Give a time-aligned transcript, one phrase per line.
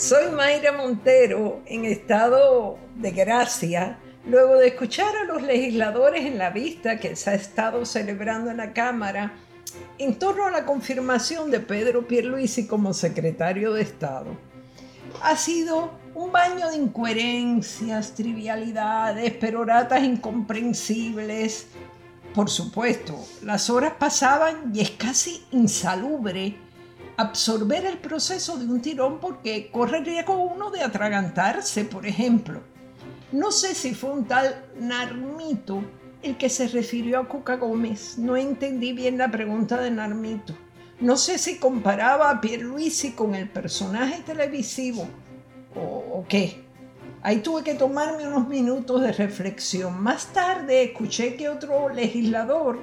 [0.00, 6.48] Soy Mayra Montero en estado de gracia luego de escuchar a los legisladores en la
[6.48, 9.34] vista que se ha estado celebrando en la Cámara
[9.98, 14.38] en torno a la confirmación de Pedro Pierluisi como secretario de Estado.
[15.22, 21.66] Ha sido un baño de incoherencias, trivialidades, peroratas incomprensibles.
[22.34, 26.69] Por supuesto, las horas pasaban y es casi insalubre
[27.20, 32.62] absorber el proceso de un tirón porque corre riesgo uno de atragantarse, por ejemplo.
[33.30, 35.84] No sé si fue un tal Narmito
[36.22, 38.16] el que se refirió a Cuca Gómez.
[38.18, 40.54] No entendí bien la pregunta de Narmito.
[41.00, 45.06] No sé si comparaba a Pierluisi con el personaje televisivo
[45.74, 46.64] o, qué.
[47.22, 50.02] Ahí tuve que tomarme unos minutos de reflexión.
[50.02, 52.78] Más tarde escuché que otro legislador,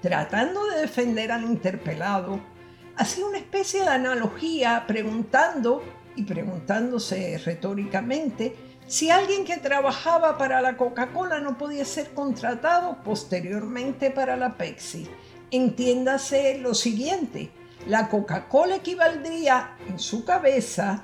[0.00, 2.40] tratando de defender al interpelado,
[2.96, 5.82] hacía una especie de analogía preguntando
[6.14, 14.10] y preguntándose retóricamente si alguien que trabajaba para la Coca-Cola no podía ser contratado posteriormente
[14.10, 15.08] para la Pepsi.
[15.50, 17.50] Entiéndase lo siguiente,
[17.88, 21.02] la Coca-Cola equivaldría en su cabeza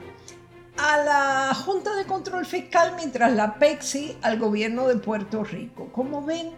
[0.78, 5.91] a la Junta de Control Fiscal mientras la Pepsi al gobierno de Puerto Rico.
[5.92, 6.50] Como ven,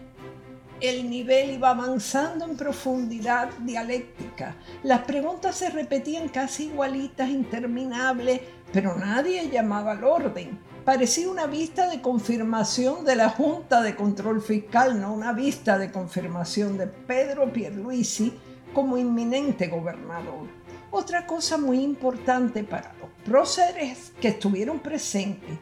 [0.86, 4.56] el nivel iba avanzando en profundidad dialéctica.
[4.82, 8.40] Las preguntas se repetían casi igualitas, interminables,
[8.72, 10.58] pero nadie llamaba al orden.
[10.84, 15.90] Parecía una vista de confirmación de la Junta de Control Fiscal, no una vista de
[15.90, 18.34] confirmación de Pedro Pierluisi
[18.74, 20.48] como inminente gobernador.
[20.90, 25.58] Otra cosa muy importante para los próceres que estuvieron presentes,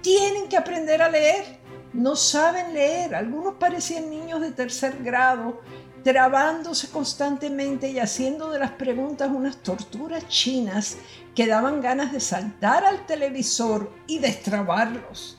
[0.00, 1.61] tienen que aprender a leer
[1.92, 3.14] no saben leer.
[3.14, 5.60] Algunos parecían niños de tercer grado,
[6.02, 10.96] trabándose constantemente y haciendo de las preguntas unas torturas chinas
[11.34, 15.38] que daban ganas de saltar al televisor y destrabarlos.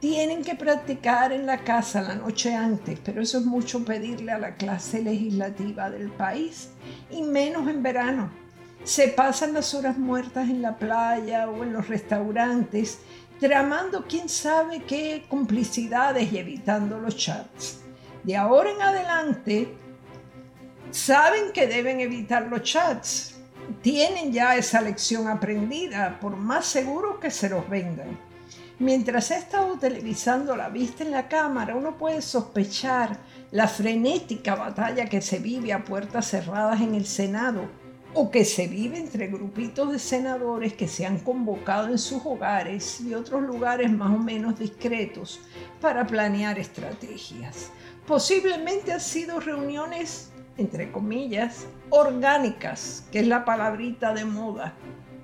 [0.00, 4.38] Tienen que practicar en la casa la noche antes, pero eso es mucho pedirle a
[4.38, 6.70] la clase legislativa del país,
[7.08, 8.32] y menos en verano.
[8.82, 12.98] Se pasan las horas muertas en la playa o en los restaurantes
[13.42, 17.80] tramando quién sabe qué complicidades y evitando los chats.
[18.22, 19.74] De ahora en adelante,
[20.92, 23.34] saben que deben evitar los chats.
[23.82, 28.16] Tienen ya esa lección aprendida, por más seguros que se los vendan.
[28.78, 33.18] Mientras he estado televisando la vista en la cámara, uno puede sospechar
[33.50, 37.81] la frenética batalla que se vive a puertas cerradas en el Senado
[38.14, 43.00] o que se vive entre grupitos de senadores que se han convocado en sus hogares
[43.00, 45.40] y otros lugares más o menos discretos
[45.80, 47.70] para planear estrategias.
[48.06, 54.74] Posiblemente han sido reuniones, entre comillas, orgánicas, que es la palabrita de moda.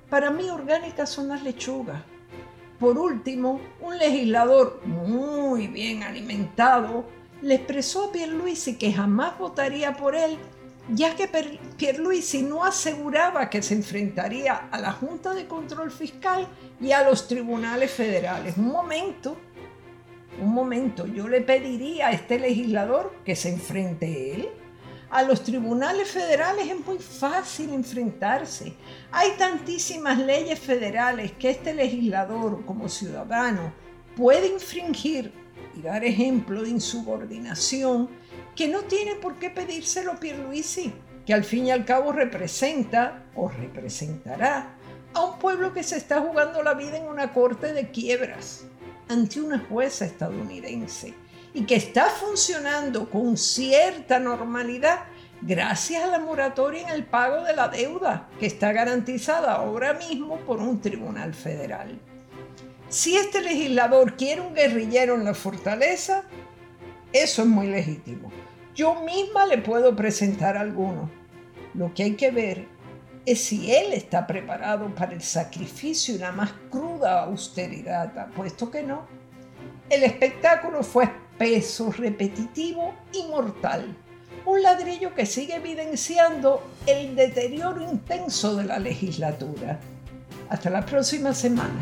[0.09, 2.01] Para mí orgánicas son las lechugas.
[2.79, 7.03] Por último, un legislador muy bien alimentado
[7.41, 10.37] le expresó a Pierluisi que jamás votaría por él
[10.93, 11.29] ya que
[11.77, 16.47] Pierluisi no aseguraba que se enfrentaría a la Junta de Control Fiscal
[16.81, 18.57] y a los tribunales federales.
[18.57, 19.37] Un momento,
[20.41, 24.49] un momento, yo le pediría a este legislador que se enfrente él.
[25.11, 28.73] A los tribunales federales es muy fácil enfrentarse.
[29.11, 33.73] Hay tantísimas leyes federales que este legislador como ciudadano
[34.15, 35.33] puede infringir
[35.79, 38.09] dar ejemplo de insubordinación
[38.55, 40.93] que no tiene por qué pedírselo Pierluisi,
[41.25, 44.75] que al fin y al cabo representa o representará
[45.13, 48.65] a un pueblo que se está jugando la vida en una corte de quiebras
[49.07, 51.13] ante una jueza estadounidense
[51.53, 54.99] y que está funcionando con cierta normalidad
[55.41, 60.37] gracias a la moratoria en el pago de la deuda que está garantizada ahora mismo
[60.41, 61.99] por un tribunal federal.
[62.89, 66.23] Si este legislador quiere un guerrillero en la fortaleza,
[67.13, 68.31] eso es muy legítimo.
[68.73, 71.07] Yo misma le puedo presentar alguno.
[71.75, 72.67] Lo que hay que ver
[73.27, 78.81] es si él está preparado para el sacrificio y la más cruda austeridad, puesto que
[78.81, 79.05] no.
[79.87, 83.95] El espectáculo fue espeso, repetitivo y mortal.
[84.47, 89.79] Un ladrillo que sigue evidenciando el deterioro intenso de la legislatura.
[90.49, 91.79] Hasta la próxima semana.